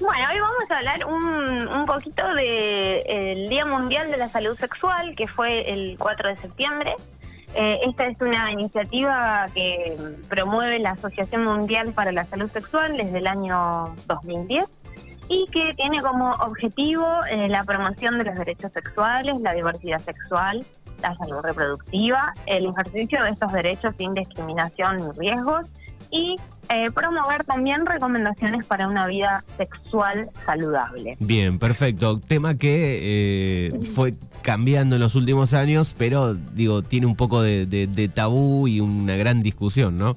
[0.00, 4.56] Bueno, hoy vamos a hablar un, un poquito del de, Día Mundial de la Salud
[4.56, 6.94] Sexual, que fue el 4 de septiembre.
[7.54, 9.98] Eh, esta es una iniciativa que
[10.30, 14.64] promueve la Asociación Mundial para la Salud Sexual desde el año 2010
[15.28, 20.64] y que tiene como objetivo eh, la promoción de los derechos sexuales, la diversidad sexual,
[21.02, 25.70] la salud reproductiva, el ejercicio de estos derechos sin discriminación ni riesgos
[26.10, 26.36] y
[26.68, 31.16] eh, promover también recomendaciones para una vida sexual saludable.
[31.18, 32.20] Bien, perfecto.
[32.20, 38.10] Tema que eh, fue cambiando en los últimos años, pero digo, tiene un poco de,
[38.14, 40.16] tabú y una gran discusión, ¿no?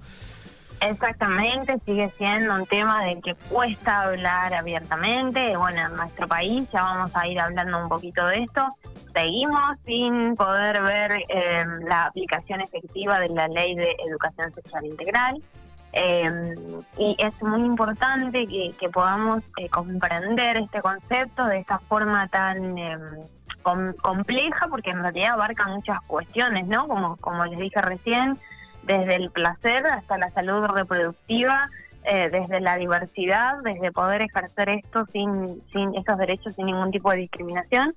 [0.80, 5.55] Exactamente, sigue siendo un tema del que cuesta hablar abiertamente.
[5.55, 8.67] Bueno, en nuestro país ya vamos a ir hablando un poquito de esto.
[9.14, 15.41] Seguimos sin poder ver eh, la aplicación efectiva de la ley de educación sexual integral.
[15.95, 16.55] Eh,
[16.97, 22.97] y es muy importante que, podamos eh, comprender este concepto de esta forma tan eh,
[24.02, 26.88] compleja, porque en realidad abarca muchas cuestiones, ¿no?
[26.88, 28.38] Como, como les dije recién,
[28.81, 31.69] desde el placer hasta la salud reproductiva,
[32.03, 37.16] desde la diversidad, desde poder ejercer esto sin, sin estos derechos sin ningún tipo de
[37.19, 37.95] discriminación.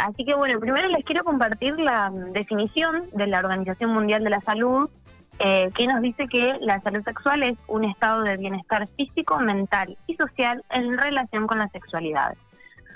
[0.00, 4.40] así que bueno, primero les quiero compartir la definición de la Organización Mundial de la
[4.40, 4.88] Salud
[5.40, 9.96] eh, que nos dice que la salud sexual es un estado de bienestar físico, mental
[10.06, 12.36] y social en relación con la sexualidad.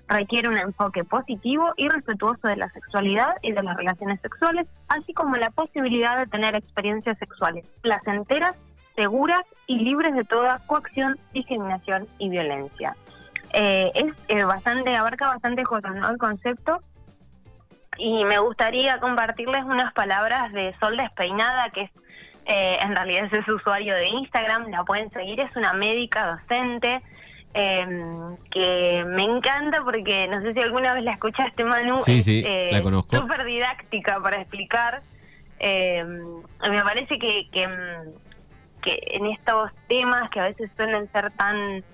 [0.08, 5.14] Requiere un enfoque positivo y respetuoso de la sexualidad y de las relaciones sexuales, así
[5.14, 8.56] como la posibilidad de tener experiencias sexuales placenteras,
[8.96, 12.96] seguras y libres de toda coacción, discriminación y violencia.
[13.54, 16.10] Eh, es eh, bastante, abarca bastante cosas, ¿no?
[16.10, 16.80] El concepto
[17.98, 21.90] y me gustaría compartirles unas palabras de Sol Despeinada, que es
[22.46, 27.02] eh, en realidad es su usuario de Instagram, la pueden seguir, es una médica docente.
[27.54, 32.42] Em, que me encanta porque no sé si alguna vez la escuchaste Manu, sí, sí,
[32.46, 33.14] eh, la conozco.
[33.14, 35.02] Súper didáctica para explicar.
[35.58, 36.22] Em,
[36.70, 37.68] me parece que, que,
[38.80, 41.84] que en estos temas que a veces suelen ser tan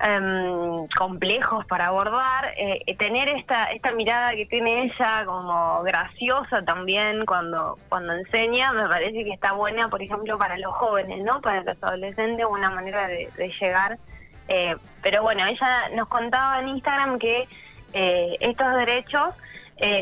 [0.00, 7.26] Em, complejos para abordar, eh, tener esta, esta mirada que tiene ella como graciosa también
[7.26, 11.40] cuando, cuando enseña, me parece que está buena, por ejemplo, para los jóvenes, ¿no?
[11.40, 13.28] Para los adolescentes, una manera de,
[13.60, 13.98] llegar.
[14.46, 17.48] Eh, pero bueno, ella nos contaba en Instagram que
[17.92, 19.34] eh, estos derechos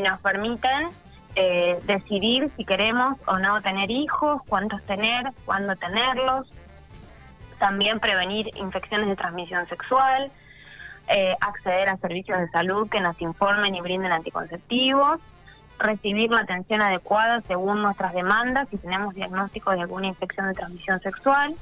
[0.02, 0.88] nos permiten
[1.84, 6.46] decidir si queremos o no tener hijos, cuántos tener, cuándo tenerlos,
[7.58, 10.30] también prevenir infecciones de transmisión sexual,
[11.08, 15.20] eh, acceder a servicios de salud que nos informen y brinden anticonceptivos,
[15.78, 21.00] recibir la atención adecuada según nuestras demandas si tenemos diagnóstico de alguna infección de transmisión
[21.00, 21.54] sexual,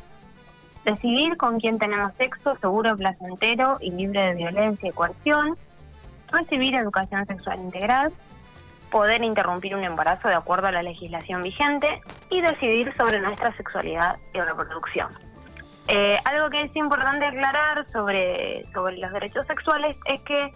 [0.85, 5.57] decidir con quién tenemos sexo seguro, placentero y libre de violencia y coerción,
[6.31, 8.13] recibir educación sexual integral,
[8.91, 12.01] poder interrumpir un embarazo de acuerdo a la legislación vigente
[12.31, 15.09] y decidir sobre nuestra sexualidad y reproducción.
[15.89, 20.55] Eh, algo que es importante aclarar sobre, sobre los derechos sexuales es que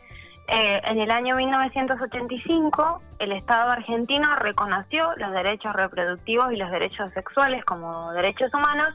[0.51, 7.13] eh, en el año 1985 el Estado argentino reconoció los derechos reproductivos y los derechos
[7.13, 8.95] sexuales como derechos humanos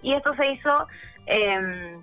[0.00, 0.86] y esto se hizo
[1.26, 2.00] em,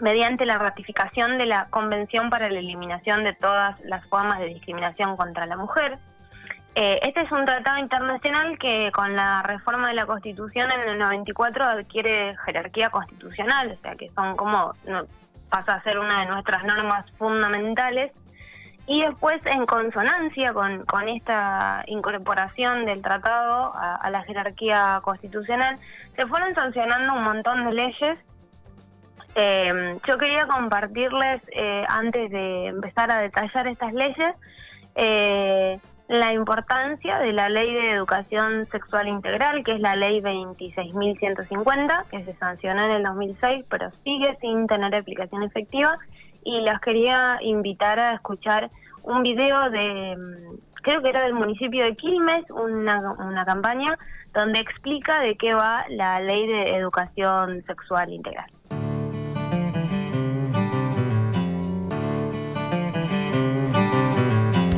[0.00, 5.16] mediante la ratificación de la Convención para la Eliminación de todas las formas de discriminación
[5.16, 5.98] contra la mujer,
[6.76, 10.98] eh, este es un tratado internacional que con la reforma de la Constitución en el
[10.98, 14.74] 94 adquiere jerarquía constitucional, o sea que son como
[15.48, 18.12] pasa a ser una de nuestras normas fundamentales
[18.86, 25.76] y después en consonancia con, esta incorporación del tratado a, la jerarquía constitucional
[26.14, 28.18] se fueron sancionando un montón de leyes.
[29.34, 34.34] Eh, yo quería compartirles eh, antes de empezar a detallar estas leyes
[36.10, 42.24] la importancia de la Ley de Educación Sexual Integral, que es la Ley 26.150, que
[42.24, 45.96] se sancionó en el 2006, pero sigue sin tener aplicación efectiva.
[46.42, 48.70] Y las quería invitar a escuchar
[49.04, 53.96] un video de, mm, creo que era del municipio de Quilmes, una, una campaña
[54.34, 58.50] donde explica de qué va la Ley de Educación Sexual Integral.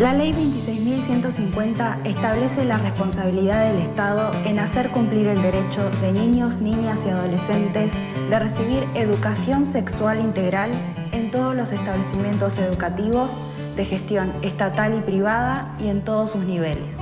[0.03, 6.61] La Ley 26.150 establece la responsabilidad del Estado en hacer cumplir el derecho de niños,
[6.61, 7.93] niñas y adolescentes
[8.29, 10.73] de recibir educación sexual integral
[11.13, 13.31] en todos los establecimientos educativos
[13.77, 16.97] de gestión estatal y privada y en todos sus niveles.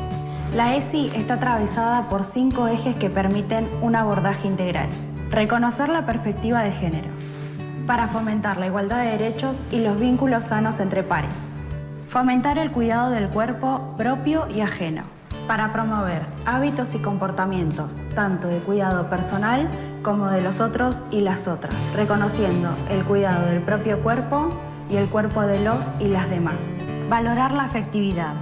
[0.54, 4.90] La ESI está atravesada por cinco ejes que permiten un abordaje integral.
[5.30, 7.08] Reconocer la perspectiva de género
[7.86, 11.49] para fomentar la igualdad de derechos y los vínculos sanos entre pares.
[12.10, 15.04] Fomentar el cuidado del cuerpo propio y ajeno,
[15.46, 19.68] para promover hábitos y comportamientos, tanto de cuidado personal
[20.02, 24.60] como de los otros y las otras, reconociendo el cuidado del propio cuerpo
[24.90, 26.56] y el cuerpo de los y las demás.
[27.08, 28.34] Valorar la afectividad.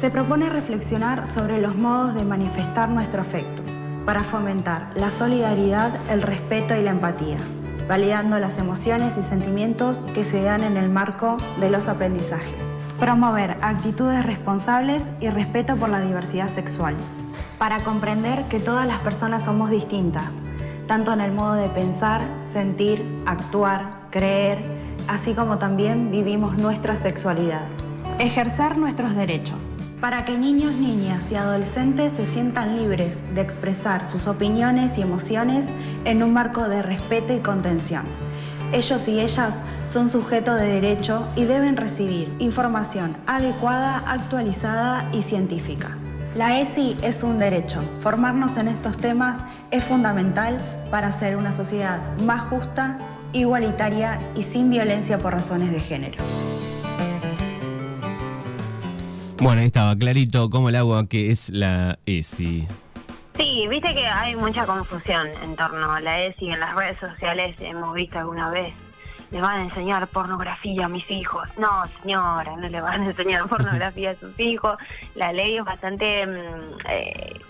[0.00, 3.62] Se propone reflexionar sobre los modos de manifestar nuestro afecto,
[4.04, 7.36] para fomentar la solidaridad, el respeto y la empatía
[7.88, 12.54] validando las emociones y sentimientos que se dan en el marco de los aprendizajes.
[13.00, 16.94] Promover actitudes responsables y respeto por la diversidad sexual,
[17.58, 20.34] para comprender que todas las personas somos distintas,
[20.86, 24.58] tanto en el modo de pensar, sentir, actuar, creer,
[25.08, 27.62] así como también vivimos nuestra sexualidad.
[28.18, 34.28] Ejercer nuestros derechos para que niños, niñas y adolescentes se sientan libres de expresar sus
[34.28, 35.64] opiniones y emociones
[36.08, 38.02] en un marco de respeto y contención.
[38.72, 39.54] Ellos y ellas
[39.90, 45.96] son sujetos de derecho y deben recibir información adecuada, actualizada y científica.
[46.34, 47.82] La ESI es un derecho.
[48.00, 49.38] Formarnos en estos temas
[49.70, 50.56] es fundamental
[50.90, 52.96] para hacer una sociedad más justa,
[53.34, 56.24] igualitaria y sin violencia por razones de género.
[59.40, 62.66] Bueno, ahí estaba clarito como el agua que es la ESI.
[63.38, 67.54] Sí, viste que hay mucha confusión en torno a la ESI en las redes sociales,
[67.60, 68.74] hemos visto alguna vez.
[69.30, 71.48] Le van a enseñar pornografía a mis hijos.
[71.56, 74.76] No, señora, no le van a enseñar pornografía a sus hijos.
[75.14, 76.26] La ley es bastante...
[76.26, 77.40] Mm, eh,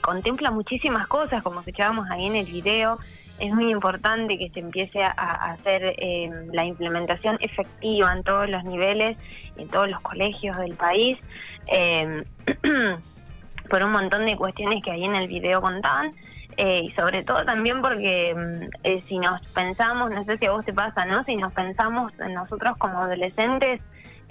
[0.00, 2.98] contempla muchísimas cosas, como escuchábamos ahí en el video.
[3.38, 5.12] Es muy importante que se empiece a,
[5.52, 9.16] hacer em, la implementación efectiva en todos los niveles,
[9.56, 11.20] en todos los colegios del país.
[11.68, 12.24] Eh,
[13.68, 16.12] por un montón de cuestiones que ahí en el video contaban.
[16.56, 20.50] Eh, y sobre todo también porque mm, eh, si nos pensamos, no sé si a
[20.50, 21.22] vos te pasa, ¿no?
[21.22, 23.80] Si nos pensamos nosotros como adolescentes,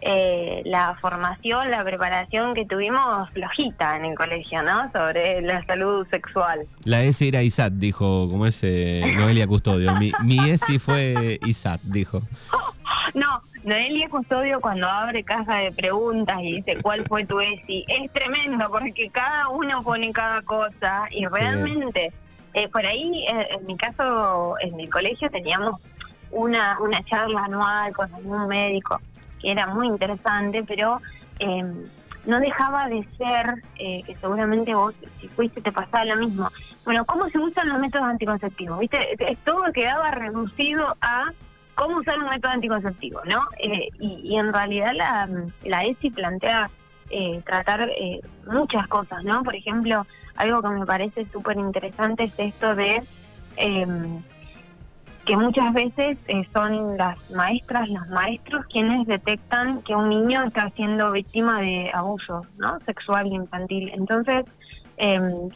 [0.01, 4.91] eh, la formación, la preparación que tuvimos flojita en el colegio, ¿no?
[4.91, 6.67] Sobre la salud sexual.
[6.83, 9.95] La ESI era ISAT, dijo, como es Noelia Custodio.
[9.95, 12.21] Mi, mi ESI fue ISAT, dijo.
[13.13, 18.09] No, Noelia Custodio cuando abre caja de preguntas y dice cuál fue tu ESI, es
[18.13, 22.13] tremendo porque cada uno pone cada cosa y realmente,
[22.53, 25.81] eh, por ahí eh, en mi caso, en el colegio teníamos
[26.31, 29.01] una, una charla anual con un médico
[29.41, 31.01] que era muy interesante, pero
[31.39, 31.83] em,
[32.25, 36.47] no dejaba de ser, eh, que seguramente vos, si fuiste, te pasaba lo mismo.
[36.85, 38.79] Bueno, ¿cómo se usan los métodos anticonceptivos?
[38.79, 39.37] ¿Viste?
[39.43, 41.33] Todo quedaba reducido a
[41.77, 43.43] cómo usar un método anticonceptivo, ¿no?
[43.59, 45.29] Eh, y, en realidad la,
[45.63, 46.69] la ESI plantea
[47.11, 48.19] eh, tratar eh,
[48.51, 49.43] muchas cosas, ¿no?
[49.43, 53.03] Por ejemplo, algo que me parece súper interesante es esto de
[53.57, 54.21] em,
[55.25, 56.17] que muchas veces
[56.51, 62.45] son las maestras, los maestros quienes detectan que un niño está siendo víctima de abuso,
[62.57, 62.79] ¿no?
[62.79, 63.91] Sexual e infantil.
[63.93, 64.45] Entonces,
[64.97, 65.49] em,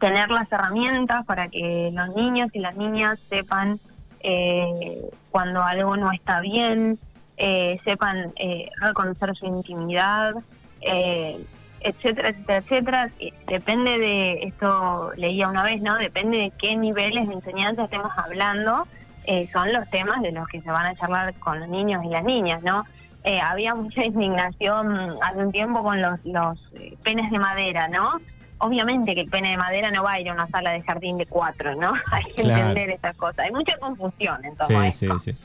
[0.00, 3.78] tener las herramientas para que los niños y las niñas sepan
[4.20, 5.00] eh,
[5.30, 6.98] cuando algo no está bien,
[7.40, 10.34] eh, sepan eh, reconocer su intimidad,
[10.80, 11.38] eh,
[11.80, 13.10] etcétera, etcétera, etcétera.
[13.46, 15.96] Depende de, esto leía una vez, ¿no?
[15.98, 18.88] Depende de qué niveles de enseñanza estemos hablando,
[19.52, 22.24] son los temas de los que se van a charlar con los niños y las
[22.24, 22.84] niñas, ¿no?
[23.42, 26.58] había mucha indignación hace un tiempo con los, los
[27.04, 28.12] penes de madera, ¿no?
[28.58, 31.18] Obviamente que el pene de madera no va a ir a una sala de jardín
[31.18, 31.92] de cuatro, ¿no?
[32.12, 33.46] Hay que entender esas cosas.
[33.46, 35.18] Hay mucha confusión en todo esto.
[35.18, 35.38] Sí, sí.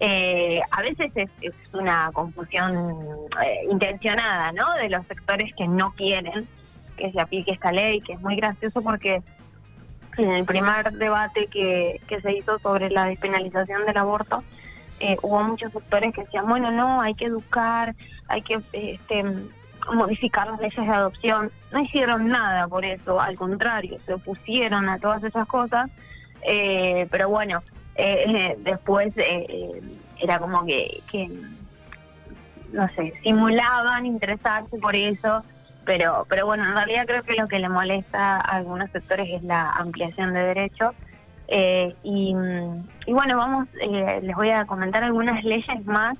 [0.00, 1.30] Eh, a veces es,
[1.72, 3.06] una confusión
[3.44, 4.72] eh, intencionada, ¿no?
[4.74, 6.46] De los sectores que no quieren
[6.96, 9.22] que se aplique esta ley, que es muy gracioso porque
[10.16, 14.44] en el primer debate que, que se hizo sobre la despenalización del aborto,
[15.00, 17.96] eh, hubo muchos sectores que decían, bueno, no, hay que educar,
[18.28, 19.24] hay que este,
[19.92, 21.50] modificar las leyes de adopción.
[21.72, 25.90] No hicieron nada por eso, al contrario, se opusieron a todas esas cosas.
[26.42, 27.62] Eh, pero bueno,
[27.94, 29.82] eh, después eh,
[30.20, 31.30] era como que, que,
[32.72, 35.42] no sé, simulaban interesarse por eso.
[35.84, 39.42] Pero, pero bueno, en realidad creo que lo que le molesta a algunos sectores es
[39.42, 40.94] la ampliación de derechos.
[42.02, 42.34] y,
[43.06, 46.16] y bueno, vamos, les voy a comentar algunas leyes más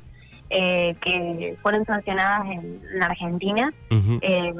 [0.50, 3.72] eh, que fueron sancionadas en, Argentina.
[3.90, 4.52] Eh,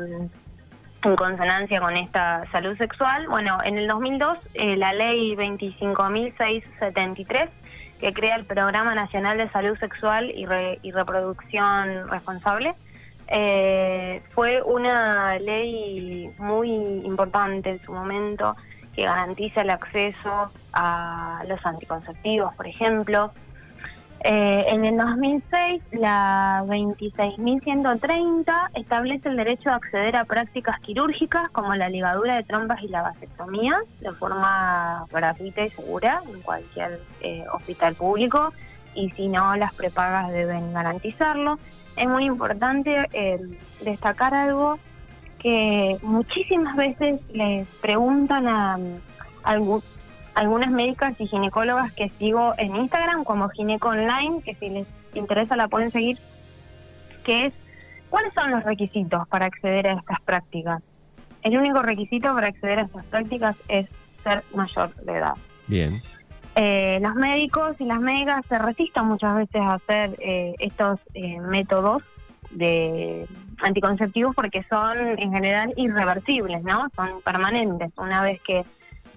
[1.04, 3.28] en consonancia con esta salud sexual.
[3.28, 7.50] Bueno, en el 2002 eh, la ley 25.673
[8.00, 10.46] que crea el Programa Nacional de Salud Sexual y,
[10.82, 12.74] y Reproducción Responsable
[14.34, 16.70] fue una ley muy
[17.04, 18.56] importante en su momento
[18.94, 23.32] que garantiza el acceso a los anticonceptivos, por ejemplo.
[24.26, 31.74] Eh, en el 2006, la 26.130 establece el derecho a acceder a prácticas quirúrgicas como
[31.74, 37.44] la ligadura de trompas y la vasectomía de forma gratuita y segura en cualquier eh,
[37.52, 38.54] hospital público
[38.94, 41.58] y si no, las prepagas deben garantizarlo.
[41.94, 43.38] Es muy importante eh,
[43.82, 44.78] destacar algo
[45.38, 48.78] que muchísimas veces les preguntan a,
[49.42, 49.58] a,
[50.34, 55.56] algunas médicas y ginecólogas que sigo en Instagram como Gineco Online, que si les interesa
[55.56, 56.18] la pueden seguir,
[57.24, 57.52] que es
[58.10, 60.82] cuáles son los requisitos para acceder a estas prácticas.
[61.42, 63.88] El único requisito para acceder a estas prácticas es
[64.22, 65.34] ser mayor de edad.
[65.66, 66.02] Bien.
[66.56, 71.40] Eh, los médicos y las médicas se resisten muchas veces a hacer eh, estos eh,
[71.40, 72.02] métodos
[72.50, 73.26] de
[73.58, 76.88] anticonceptivos porque son en general irreversibles, ¿no?
[76.94, 77.92] Son permanentes.
[77.96, 78.64] Una vez que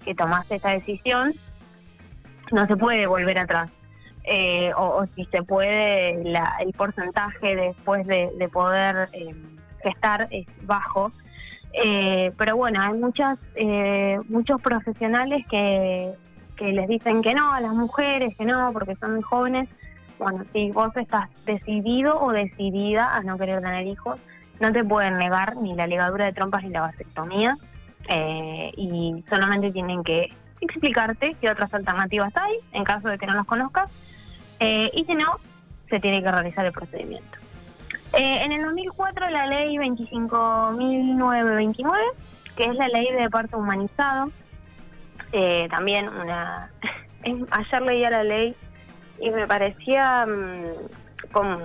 [0.07, 1.33] que tomaste esta decisión,
[2.53, 3.71] no se puede volver atrás.
[4.23, 9.35] Eh, o, si se puede, el porcentaje después de, poder eh,
[9.83, 11.11] gestar es bajo.
[11.73, 13.37] Eh, pero bueno, hay muchas,
[14.29, 16.13] muchos profesionales que,
[16.55, 19.67] que les dicen que no a las mujeres, que no, porque son muy jóvenes.
[20.19, 24.21] Bueno, si vos estás decidido o decidida a no querer tener hijos,
[24.61, 27.57] no te pueden negar ni la ligadura de trompas ni la vasectomía.
[28.09, 33.33] Eh, y solamente tienen que explicarte qué otras alternativas hay en caso de que no
[33.33, 33.91] las conozcas
[34.59, 35.41] eh, y si no,
[35.89, 37.37] se tiene que realizar el procedimiento.
[38.13, 41.97] Eh, en el 2004 la ley 25.929,
[42.55, 44.31] que es la ley de parto humanizado,
[45.69, 46.71] también una...
[47.51, 48.55] ayer leía la ley
[49.19, 50.67] y me parecía mm,
[51.33, 51.57] como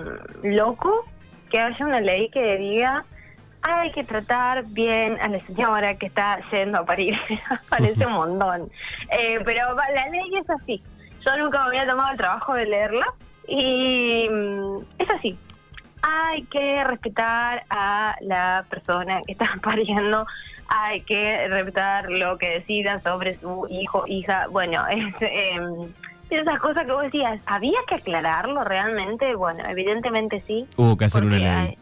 [0.43, 1.05] loco
[1.49, 3.05] que haya una ley que diga
[3.63, 7.17] hay que tratar bien a la señora que está yendo a parir.
[7.69, 8.69] Parece un montón.
[9.09, 10.83] Eh, pero la ley es así.
[11.25, 13.05] Yo nunca me había tomado el trabajo de leerla
[13.47, 15.37] y mm, es así.
[16.01, 20.27] Hay que respetar a la persona que está pariendo.
[20.67, 24.47] Hay que respetar lo que decida sobre su hijo, hija.
[24.51, 25.15] Bueno, es...
[25.21, 25.59] Eh,
[26.29, 29.35] esas cosas que vos decías, ¿había que aclararlo realmente?
[29.35, 30.67] Bueno, evidentemente sí.
[30.77, 31.77] Hubo que hacer una ley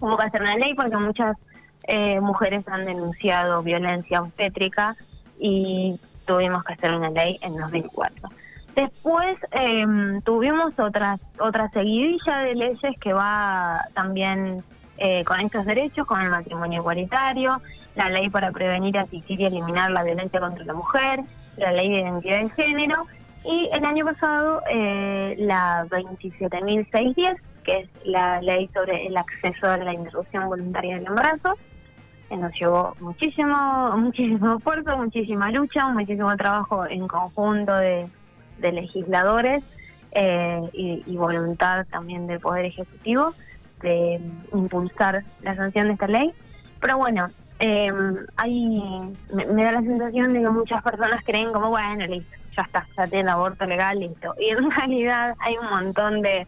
[0.00, 1.36] hubo que hacer una ley porque muchas
[1.84, 4.96] eh, mujeres han denunciado violencia obstétrica
[5.40, 8.28] y tuvimos que hacer una ley en 2004.
[8.74, 14.62] Después em, tuvimos otras otra seguidilla de leyes que va también
[14.98, 17.60] eh, con estos derechos, con el matrimonio igualitario,
[17.96, 21.20] la ley para prevenir, asistir y eliminar la violencia contra la mujer,
[21.56, 23.06] la ley de identidad de género
[23.44, 27.36] y el año pasado eh, la 27.610
[27.68, 31.54] que es la ley sobre el acceso a la interrupción voluntaria del embarazo,
[32.30, 38.08] que nos llevó muchísimo, muchísimo esfuerzo, muchísima lucha, muchísimo trabajo en conjunto de,
[38.58, 39.62] legisladores
[40.12, 43.34] eh, y, voluntad también del Poder Ejecutivo
[43.82, 44.18] de
[44.54, 46.32] impulsar la sanción de esta ley.
[46.80, 47.28] Pero bueno,
[47.60, 47.92] eh,
[48.36, 48.82] hay,
[49.32, 53.06] me, da la sensación de que muchas personas creen como, bueno, listo, ya está, ya
[53.06, 54.34] tiene aborto legal, listo.
[54.40, 56.46] Y en realidad hay un montón de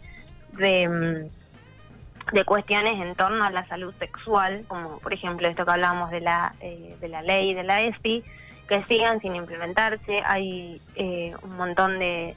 [0.52, 5.70] de, mm, de cuestiones en torno a la salud sexual, como por ejemplo esto que
[5.70, 8.24] hablamos de la, eh, de la ley de la ESPI,
[8.68, 10.22] que sigan sin implementarse.
[10.24, 12.36] Hay eh, un montón de,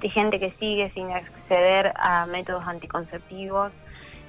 [0.00, 3.72] de gente que sigue sin acceder a métodos anticonceptivos.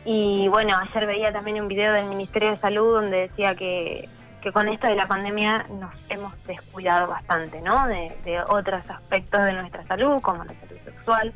[0.05, 4.09] Y bueno, ayer veía también un video del Ministerio de Salud donde decía que,
[4.41, 7.87] que con esto de la pandemia nos hemos descuidado bastante, ¿no?
[7.87, 11.33] De, de otros aspectos de nuestra salud, como la salud sexual,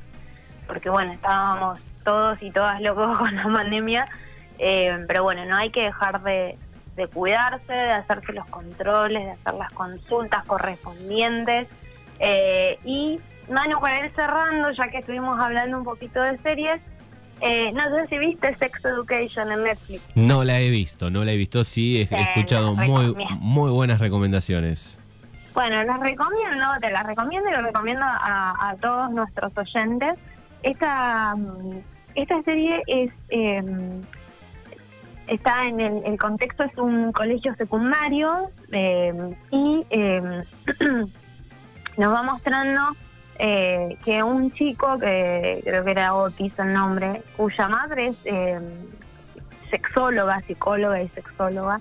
[0.67, 4.07] porque bueno, estábamos todos y todas locos con la pandemia,
[4.59, 6.57] eh, pero bueno, no hay que dejar de,
[7.13, 11.67] cuidarse, de hacerse los controles, de hacer las consultas correspondientes.
[12.19, 13.19] Eh, y
[13.49, 16.79] Manu, para ir cerrando, ya que estuvimos hablando un poquito de series,
[17.41, 20.01] eh, no sé si viste Sex Education en Netflix.
[20.15, 24.97] No la he visto, no la he visto, sí, he, escuchado muy, muy buenas recomendaciones.
[25.53, 30.15] Bueno, las recomiendo, te las recomiendo y lo recomiendo a, a todos nuestros oyentes.
[30.65, 31.79] Esta mm,
[32.15, 34.01] esta serie es em,
[35.27, 40.43] está en el, contexto es un colegio secundario em, y em,
[41.97, 42.81] nos va mostrando
[43.37, 48.17] eh, que un chico que creo que era Otis el nombre cuya madre es
[49.69, 51.79] sexóloga psicóloga y sexóloga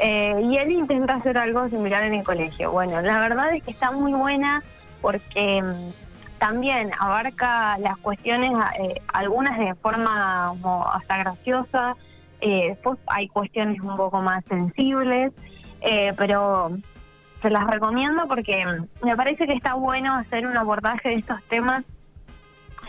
[0.00, 2.70] eh, y él intenta hacer algo similar en el colegio.
[2.70, 4.62] Bueno la verdad es que está muy buena
[5.00, 5.62] porque
[6.40, 10.52] también abarca las cuestiones, eh, algunas de forma
[10.92, 11.94] hasta graciosa,
[12.40, 15.32] eh, después hay cuestiones un poco más sensibles,
[15.82, 16.72] eh, pero
[17.42, 18.66] se las recomiendo porque
[19.02, 21.84] me parece que está bueno hacer un abordaje de estos temas,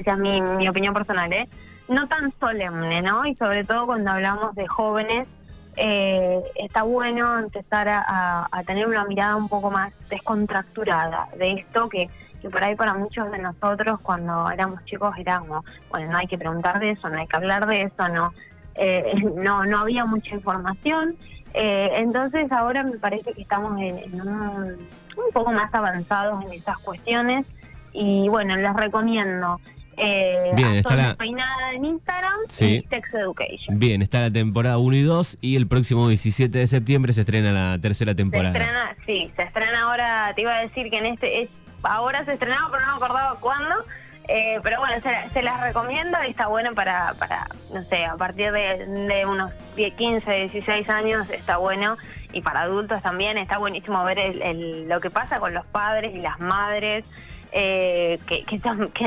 [0.04, 1.48] sea, mi, mi opinión personal, ¿eh?
[1.88, 3.26] no tan solemne, ¿no?
[3.26, 5.28] Y sobre todo cuando hablamos de jóvenes,
[5.76, 12.10] eh, está bueno empezar a, tener una mirada un poco más descontracturada de esto que,
[12.42, 16.38] que por ahí para muchos de nosotros cuando éramos chicos éramos, bueno, no hay que
[16.38, 18.34] preguntar de eso, no hay que hablar de eso, no,
[18.76, 21.16] eh, no, no había mucha información.
[21.54, 26.54] Eh, entonces ahora me parece que estamos en, en un, un poco más avanzados en
[26.54, 27.46] esas cuestiones
[27.94, 29.60] y bueno, les recomiendo
[29.98, 31.16] eh, Bien, está la...
[31.16, 32.82] Peinada en Instagram Sí.
[32.86, 33.78] y Sex Education.
[33.78, 37.52] Bien, está la temporada 1 y 2 y el próximo 17 de septiembre se estrena
[37.52, 38.58] la tercera Se temporada.
[38.58, 41.50] estrena, sí, se estrena ahora, te iba a decir que en este, es,
[41.84, 43.76] ahora se estrenaba, pero no me acordaba cuándo.
[44.28, 48.16] Eh, pero bueno, se, se las recomiendo y está bueno para, para no sé, a
[48.16, 48.86] partir de,
[49.26, 51.98] unos 10, 15, 16 años está bueno
[52.32, 56.14] y para adultos también está buenísimo ver el, el- lo que pasa con los padres
[56.14, 57.04] y las madres
[57.52, 58.46] eh, que,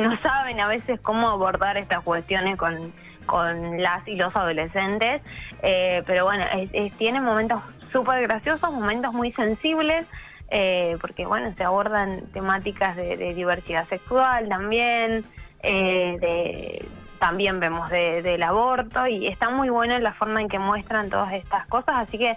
[0.01, 2.93] no saben a veces cómo abordar estas cuestiones con,
[3.25, 5.23] con las y los adolescentes.
[5.63, 7.63] Eh, pero bueno, es- es- tiene momentos
[7.93, 10.07] súper graciosos, momentos muy sensibles,
[10.49, 15.25] eh, porque bueno, se abordan temáticas de, de diversidad sexual también,
[15.63, 16.85] eh, de,
[17.19, 21.33] también vemos de- del aborto y está muy bueno la forma en que muestran todas
[21.33, 22.35] estas cosas, así que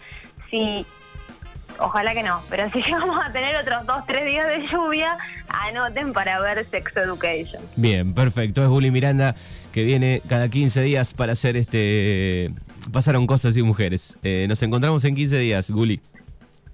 [0.49, 0.85] si
[1.79, 5.15] Ojalá que no, pero si vamos a tener otros dos, tres días de lluvia,
[5.47, 7.61] anoten para ver Sex Education.
[7.75, 8.63] Bien, perfecto.
[8.63, 9.35] Es Juli Miranda
[9.71, 12.49] que viene cada 15 días para hacer este...
[12.91, 14.17] Pasaron cosas y mujeres.
[14.23, 15.99] Eh, nos encontramos en 15 días, Guli.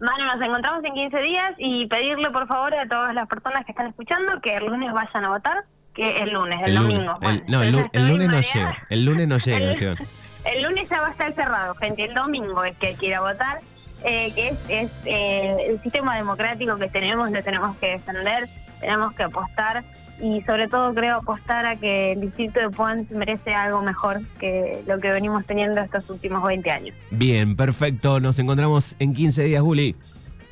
[0.03, 3.71] Manu, nos encontramos en 15 días y pedirle por favor a todas las personas que
[3.71, 6.93] están escuchando que el lunes vayan a votar, que el lunes, el, lunes.
[6.95, 7.13] domingo.
[7.13, 8.77] El- Bueno, no, el, lu- entonces el lunes no llega.
[8.89, 9.71] El lunes no llega,
[10.45, 12.03] El- lunes ya va a estar cerrado, gente.
[12.03, 13.59] El domingo es que hay que ir a votar,
[14.03, 18.43] eh, que es, es eh, el sistema democrático que tenemos, lo tenemos que defender,
[18.81, 19.83] tenemos que apostar
[20.19, 24.83] y sobre todo creo apostar a que el distrito de Pons merece algo mejor que
[24.87, 26.95] lo que venimos teniendo estos últimos 20 años.
[27.11, 28.19] Bien, perfecto.
[28.19, 29.95] Nos encontramos en 15 días, Guli.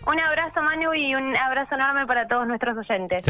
[0.08, 3.22] Un abrazo Manu y un abrazo enorme para todos nuestros oyentes.
[3.22, 3.30] Chau.